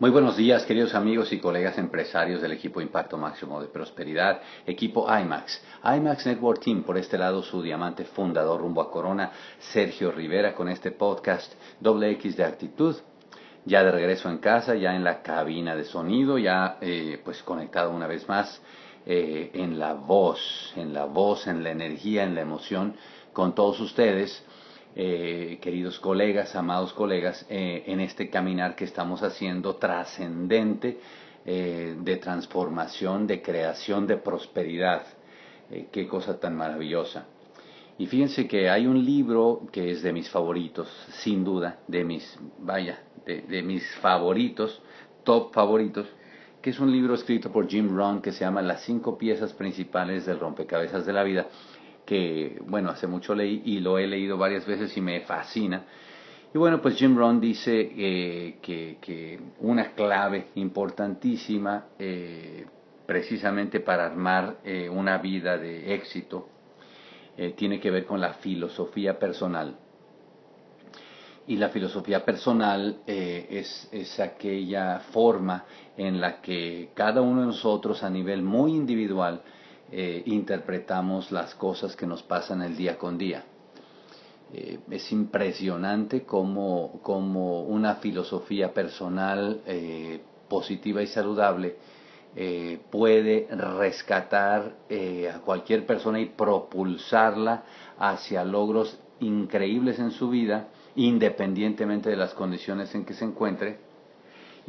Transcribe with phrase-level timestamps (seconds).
[0.00, 5.06] Muy buenos días, queridos amigos y colegas empresarios del equipo Impacto Máximo de Prosperidad, equipo
[5.06, 5.62] IMAX.
[5.84, 10.70] IMAX Network Team, por este lado su diamante fundador rumbo a Corona, Sergio Rivera, con
[10.70, 12.96] este podcast Doble X de Actitud.
[13.66, 17.90] Ya de regreso en casa, ya en la cabina de sonido, ya eh, pues conectado
[17.90, 18.58] una vez más
[19.04, 22.96] eh, en la voz, en la voz, en la energía, en la emoción
[23.34, 24.42] con todos ustedes
[24.96, 30.98] eh, queridos colegas, amados colegas, eh, en este caminar que estamos haciendo trascendente
[31.46, 35.02] eh, de transformación, de creación, de prosperidad.
[35.92, 37.26] qué cosa tan maravillosa.
[37.96, 40.88] Y fíjense que hay un libro que es de mis favoritos,
[41.22, 44.82] sin duda, de mis, vaya, de mis favoritos,
[45.22, 46.08] top favoritos,
[46.60, 50.26] que es un libro escrito por Jim Rohn que se llama Las cinco piezas principales
[50.26, 51.46] del rompecabezas de la vida
[52.04, 55.84] que, bueno, hace mucho leí y lo he leído varias veces y me fascina.
[56.52, 62.66] Y bueno, pues Jim Rohn dice eh, que, una clave importantísima eh,
[63.06, 66.48] precisamente para armar eh, una vida de éxito
[67.56, 69.74] tiene que ver con la filosofía personal.
[71.46, 75.64] Y la filosofía personal es, es aquella forma
[75.96, 79.40] en la que cada uno de nosotros a nivel muy individual
[79.92, 83.44] eh, interpretamos las cosas que nos pasan el día con día.
[84.52, 87.00] Eh, es impresionante cómo,
[87.68, 91.76] una filosofía personal eh, positiva y saludable
[92.90, 94.76] puede rescatar
[95.34, 97.64] a cualquier persona y propulsarla
[97.98, 103.89] hacia logros increíbles en su vida, independientemente de las condiciones en que se encuentre.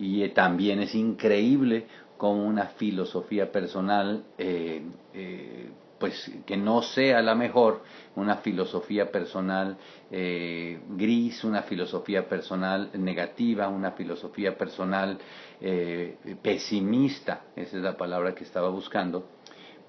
[0.00, 7.34] Y también es increíble como una filosofía personal, eh, eh, pues que no sea la
[7.34, 7.82] mejor,
[8.16, 9.76] una filosofía personal
[10.10, 15.18] eh, gris, una filosofía personal negativa, una filosofía personal
[16.40, 19.28] pesimista, esa es la palabra que estaba buscando,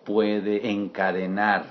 [0.04, 1.64] puede encadenar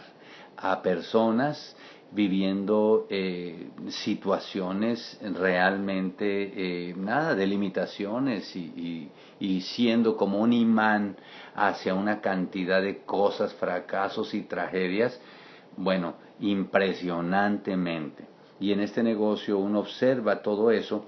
[0.57, 1.77] a personas
[2.13, 6.53] viviendo eh, situaciones realmente
[6.89, 9.11] eh, nada de limitaciones y,
[9.61, 11.17] siendo como un imán
[11.55, 15.21] hacia una cantidad de cosas, fracasos y tragedias,
[15.77, 18.25] bueno, impresionantemente.
[18.59, 21.07] Y en este negocio uno observa todo eso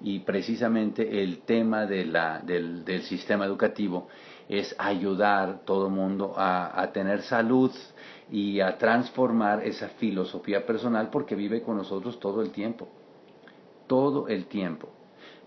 [0.00, 4.08] y precisamente el tema de la, del, del sistema educativo
[4.48, 7.70] es ayudar todo mundo a, a tener salud,
[8.30, 12.88] y a transformar esa filosofía personal porque vive con nosotros todo el tiempo,
[13.86, 14.88] todo el tiempo.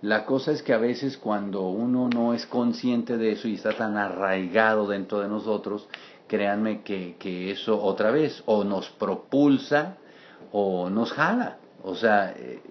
[0.02, 3.76] La cosa es que a veces cuando uno no es consciente de eso y está
[3.76, 5.88] tan arraigado dentro de nosotros,
[6.28, 9.98] créanme que, que eso otra vez o nos propulsa
[10.52, 11.58] o nos jala.
[11.84, 12.62] O sea, eh,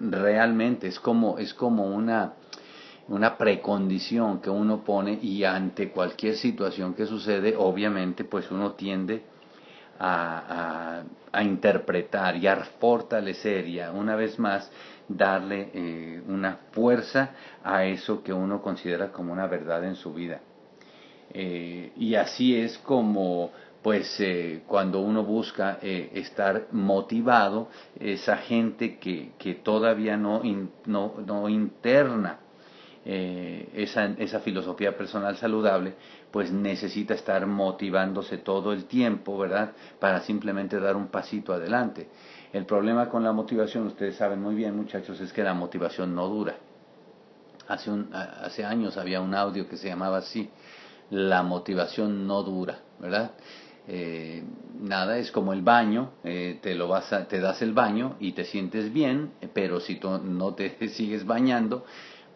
[0.00, 2.34] realmente es como, es como una,
[3.08, 9.22] una precondición que uno pone y ante cualquier situación que sucede, obviamente pues uno tiende
[10.00, 11.02] a,
[11.42, 14.70] interpretar y a fortalecer y a una vez más
[15.06, 17.30] darle eh, una fuerza
[17.62, 20.40] a eso que uno considera como una verdad en su vida.
[21.32, 23.50] Eh, y así es como
[23.82, 27.68] pues eh, cuando uno busca estar motivado,
[27.98, 30.42] esa gente que, que todavía no,
[30.86, 32.40] no, no interna
[33.04, 35.94] eh, esa, esa filosofía personal saludable,
[36.30, 39.72] pues necesita estar motivándose todo el tiempo, ¿verdad?
[39.98, 42.08] Para simplemente dar un pasito adelante.
[42.52, 46.28] El problema con la motivación, ustedes saben muy bien muchachos, es que la motivación no
[46.28, 46.56] dura.
[47.68, 50.50] Hace, un, hace años había un audio que se llamaba así,
[51.10, 53.30] la motivación no dura, ¿verdad?
[53.86, 54.44] Eh,
[54.78, 58.32] nada, es como el baño, eh, te, lo vas a, te das el baño y
[58.32, 61.84] te sientes bien, pero si tú no te sigues bañando,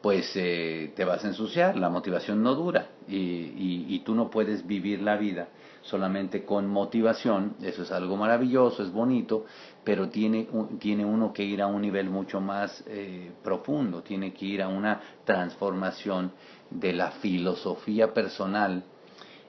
[0.05, 5.01] pues eh, te vas a ensuciar, la motivación no dura y, tú no puedes vivir
[5.01, 5.49] la vida
[5.81, 9.47] solamente con motivación, eso es algo maravilloso, es bonito,
[9.83, 10.47] pero tiene,
[10.79, 14.69] tiene uno que ir a un nivel mucho más eh, profundo, tiene que ir a
[14.69, 16.33] una transformación
[16.69, 18.85] de la filosofía personal.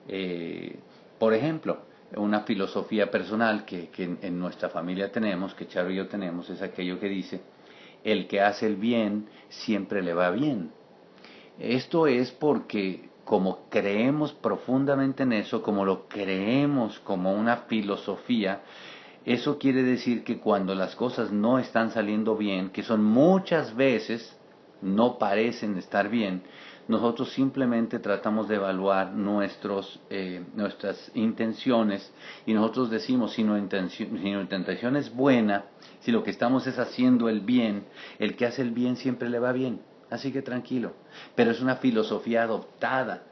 [0.08, 0.80] Eh,
[1.20, 1.80] por ejemplo,
[2.16, 6.62] una filosofía personal que, que en nuestra familia tenemos, que Charo y yo tenemos, es
[6.62, 7.42] aquello que dice,
[8.06, 10.72] el que hace el bien siempre le va bien.
[11.60, 18.62] Esto es porque como creemos profundamente en eso, como lo creemos como una filosofía,
[19.26, 24.38] eso quiere decir que cuando las cosas no están saliendo bien, que son muchas veces,
[24.84, 26.44] no parecen estar bien,
[26.88, 32.12] nosotros simplemente tratamos de evaluar nuestros, eh, nuestras intenciones
[32.46, 35.66] y nosotros decimos si nuestra, intención, si nuestra intención es buena,
[36.02, 37.86] si lo que estamos es haciendo el bien,
[38.20, 39.82] el que hace el bien siempre le va bien.
[40.12, 40.94] Así que tranquilo.
[41.36, 43.24] Pero es una filosofía adoptada.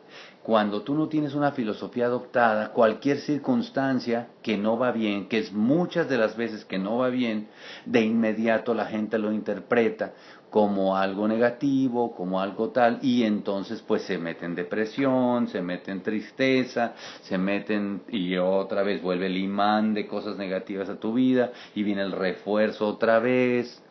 [0.41, 5.53] Cuando tú no tienes una filosofía adoptada, cualquier circunstancia que no va bien, que es
[5.53, 7.47] muchas de las veces que no va bien,
[7.85, 10.13] de inmediato la gente lo interpreta
[10.53, 15.89] como algo negativo, como algo tal, y entonces pues se mete en depresión, se mete
[15.91, 21.11] en tristeza, se meten y otra vez vuelve el imán de cosas negativas a tu
[21.13, 23.81] vida y viene el refuerzo otra vez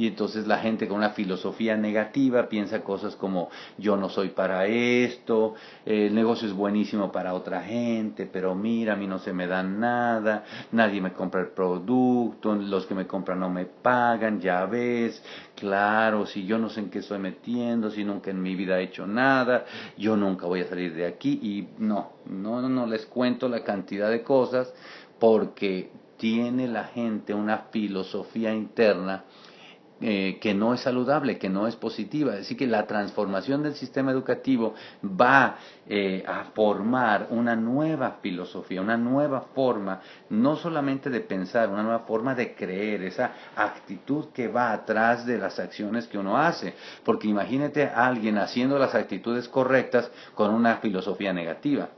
[0.00, 4.64] y entonces la gente con una filosofía negativa piensa cosas como yo no soy para
[4.64, 9.46] esto, el negocio es buenísimo para otra gente, pero mira, a mí no se me
[9.46, 14.64] da nada, nadie me compra el producto, los que me compran no me pagan, ya
[14.64, 15.22] ves,
[15.54, 18.84] claro, si yo no sé en qué estoy metiendo, si nunca en mi vida he
[18.84, 19.66] hecho nada,
[19.98, 24.08] yo nunca voy a salir de aquí y no, no, no les cuento la cantidad
[24.08, 24.72] de cosas
[25.18, 29.24] porque tiene la gente una filosofía interna
[30.00, 32.34] eh, que no es saludable, que no es positiva.
[32.34, 34.74] Así que la transformación del sistema educativo
[35.04, 35.56] va
[35.86, 40.00] eh, a formar una nueva filosofía, una nueva forma,
[40.30, 45.38] no solamente de pensar, una nueva forma de creer, esa actitud que va atrás de
[45.38, 46.74] las acciones que uno hace.
[47.04, 51.90] Porque imagínate a alguien haciendo las actitudes correctas con una filosofía negativa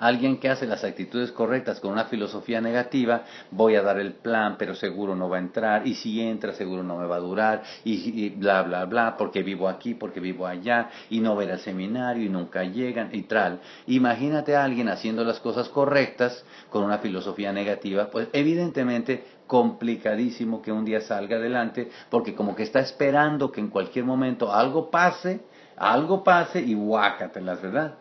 [0.00, 4.56] Alguien que hace las actitudes correctas con una filosofía negativa, voy a dar el plan,
[4.58, 7.62] pero seguro no va a entrar, y si entra seguro no me va a durar,
[7.84, 12.24] y, bla, bla, bla, porque vivo aquí, porque vivo allá, y no ver al seminario,
[12.24, 13.60] y nunca llegan, y tal.
[13.86, 20.70] Imagínate a alguien haciendo las cosas correctas con una filosofía negativa, pues evidentemente complicadísimo que
[20.70, 25.40] un día salga adelante, porque como que está esperando que en cualquier momento algo pase,
[25.76, 27.94] algo pase y guácatelas, ¿verdad?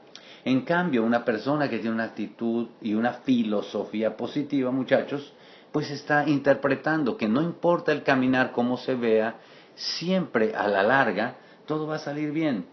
[0.47, 5.33] En cambio, una persona que tiene una actitud y una filosofía positiva, muchachos,
[5.73, 9.35] pues está interpretando que no importa el caminar como se vea,
[9.75, 11.35] siempre a la larga
[11.65, 12.65] todo va a salir bien.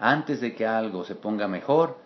[0.00, 1.96] Antes de que algo se ponga mejor,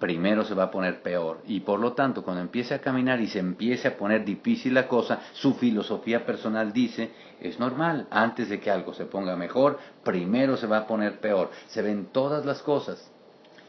[0.00, 1.40] primero se va a poner peor.
[1.46, 4.88] Y por lo tanto, cuando empiece a caminar y se empiece a poner difícil la
[4.88, 10.56] cosa, su filosofía personal dice, es normal, antes de que algo se ponga mejor, primero
[10.56, 11.52] se va a poner peor.
[11.68, 13.12] Se ven todas las cosas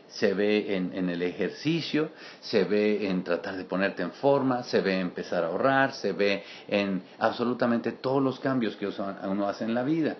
[0.09, 2.09] se ve en, el ejercicio,
[2.41, 6.13] se ve en tratar de ponerte en forma, se ve en empezar a ahorrar, se
[6.13, 10.17] ve en absolutamente todos los cambios que uno hace en la vida.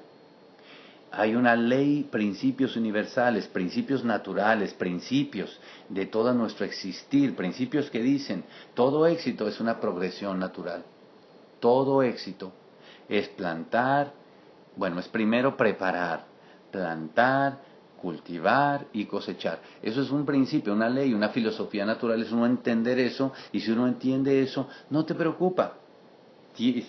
[1.12, 5.60] Hay una ley, principios universales, principios naturales, principios
[5.90, 8.44] de todo nuestro existir, principios que dicen,
[8.76, 10.84] todo éxito es una progresión natural.
[11.60, 12.54] Todo éxito
[13.10, 14.14] es plantar,
[14.76, 16.26] bueno, es primero preparar,
[16.72, 17.69] plantar,
[18.00, 19.60] cultivar y cosechar.
[19.82, 23.72] Eso es un principio, una ley, una filosofía natural, es uno entender eso y si
[23.72, 25.74] uno entiende eso, no te preocupa.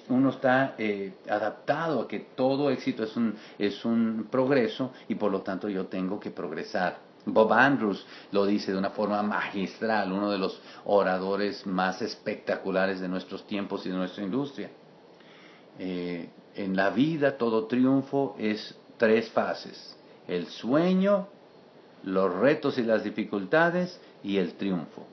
[0.08, 5.30] Uno está eh, adaptado a que todo éxito es un, es un progreso y por
[5.30, 6.98] lo tanto yo tengo que progresar.
[7.24, 13.06] Bob Andrews lo dice de una forma magistral, uno de los oradores más espectaculares de
[13.06, 14.70] nuestros tiempos y de nuestra industria.
[15.78, 19.99] Eh, en la vida todo triunfo es tres fases
[20.30, 21.26] el sueño,
[22.04, 25.04] los retos y las dificultades y el triunfo.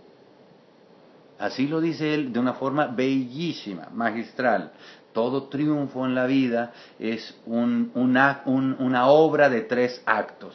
[1.40, 4.72] Así lo dice él de una forma bellísima, magistral.
[5.14, 10.54] Todo triunfo en la vida es una, una obra de tres actos.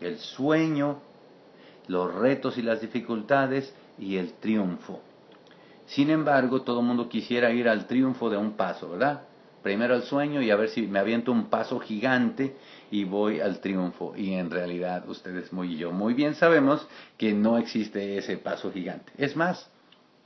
[0.00, 0.98] El sueño,
[1.86, 5.00] los retos y las dificultades y el triunfo.
[5.86, 9.22] Sin embargo, todo el mundo quisiera ir al triunfo de un paso, ¿verdad?
[9.62, 12.56] Primero el sueño y a ver si me aviento un paso gigante
[12.90, 14.14] y voy al triunfo.
[14.16, 16.86] Y en realidad ustedes muy y yo muy bien sabemos
[17.18, 19.12] que no existe ese paso gigante.
[19.18, 19.70] Es más,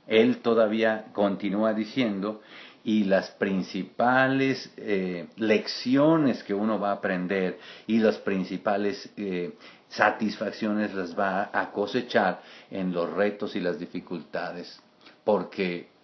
[0.07, 2.41] él todavía continúa diciendo
[2.83, 9.55] y las principales eh, lecciones que uno va a aprender y las principales eh,
[9.89, 14.79] satisfacciones las va a cosechar en los retos y las dificultades.
[15.23, 15.94] Porque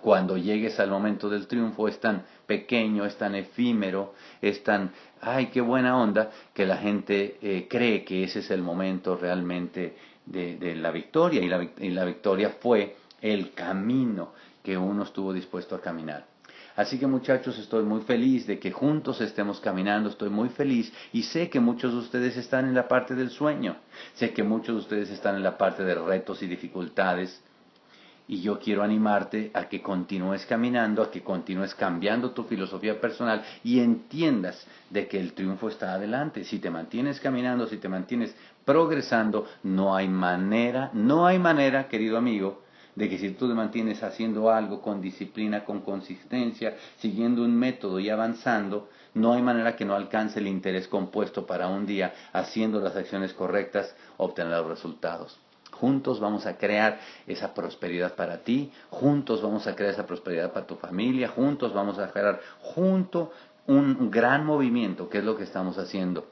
[0.00, 5.46] cuando llegues al momento del triunfo es tan pequeño, es tan efímero, es tan, ay,
[5.46, 10.76] qué buena onda, que la gente eh, cree que ese es el momento realmente de,
[10.76, 15.80] la victoria y la, y la victoria fue el camino que uno estuvo dispuesto a
[15.80, 16.26] caminar.
[16.74, 21.24] Así que muchachos, estoy muy feliz de que juntos estemos caminando, estoy muy feliz y
[21.24, 23.76] sé que muchos de ustedes están en la parte del sueño,
[24.14, 27.42] sé que muchos de ustedes están en la parte de retos y dificultades,
[28.32, 33.44] y yo quiero animarte a que continúes caminando, a que continúes cambiando tu filosofía personal
[33.62, 36.42] y entiendas de que el triunfo está adelante.
[36.44, 38.34] Si te mantienes caminando, si te mantienes
[38.64, 42.62] progresando, no hay manera, no hay manera, querido amigo,
[42.94, 48.00] de que si tú te mantienes haciendo algo con disciplina, con consistencia, siguiendo un método
[48.00, 52.80] y avanzando, no hay manera que no alcance el interés compuesto para un día, haciendo
[52.80, 55.41] las acciones correctas, obtener los resultados.
[55.82, 60.64] Juntos vamos a crear esa prosperidad para ti, juntos vamos a crear esa prosperidad para
[60.64, 63.32] tu familia, juntos vamos a crear junto
[63.66, 66.28] un gran movimiento, que es lo que estamos haciendo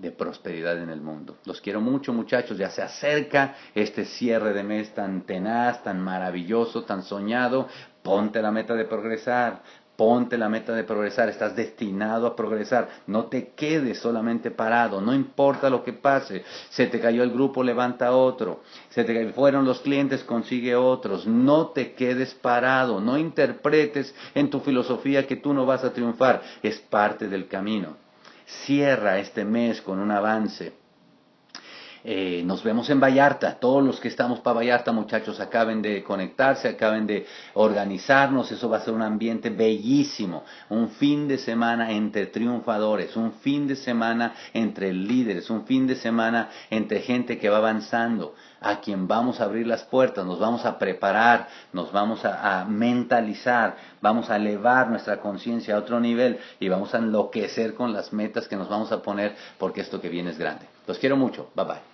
[0.00, 1.36] de prosperidad en el mundo.
[1.44, 6.82] Los quiero mucho muchachos, ya se acerca este cierre de mes tan tenaz, tan maravilloso,
[6.82, 7.68] tan soñado.
[8.02, 9.62] Ponte la meta de progresar,
[10.02, 12.88] Ponte la meta de progresar, estás destinado a progresar.
[13.06, 16.42] No te quedes solamente parado, no importa lo que pase.
[16.70, 18.62] Se te cayó el grupo, levanta otro.
[18.88, 21.24] Se te fueron los clientes, consigue otros.
[21.28, 26.42] No te quedes parado, no interpretes en tu filosofía que tú no vas a triunfar.
[26.64, 27.96] Es parte del camino.
[28.44, 30.81] Cierra este mes con un avance
[32.04, 33.58] eh, nos vemos en Vallarta.
[33.60, 38.50] Todos los que estamos para Vallarta, muchachos, acaben de conectarse, acaben de organizarnos.
[38.50, 40.44] Eso va a ser un ambiente bellísimo.
[40.68, 45.94] Un fin de semana entre triunfadores, un fin de semana entre líderes, un fin de
[45.96, 50.64] semana entre gente que va avanzando, a quien vamos a abrir las puertas, nos vamos
[50.64, 56.68] a preparar, nos vamos a mentalizar, vamos a elevar nuestra conciencia a otro nivel y
[56.68, 60.30] vamos a enloquecer con las metas que nos vamos a poner porque esto que viene
[60.30, 60.66] es grande.
[60.86, 61.50] Los quiero mucho.
[61.54, 61.91] Bye bye.